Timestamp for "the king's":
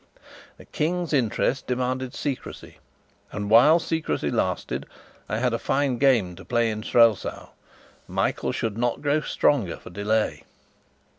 0.57-1.13